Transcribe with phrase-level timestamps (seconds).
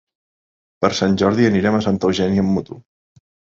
[0.85, 2.81] Per Sant Jordi anirem a Santa Eugènia amb moto.